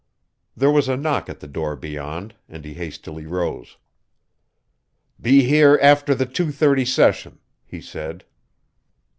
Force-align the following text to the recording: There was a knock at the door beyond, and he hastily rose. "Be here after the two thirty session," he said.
There 0.57 0.71
was 0.71 0.89
a 0.89 0.97
knock 0.97 1.29
at 1.29 1.41
the 1.41 1.47
door 1.47 1.75
beyond, 1.75 2.33
and 2.49 2.65
he 2.65 2.73
hastily 2.73 3.27
rose. 3.27 3.77
"Be 5.21 5.43
here 5.43 5.77
after 5.79 6.15
the 6.15 6.25
two 6.25 6.51
thirty 6.51 6.85
session," 6.85 7.37
he 7.63 7.81
said. 7.81 8.25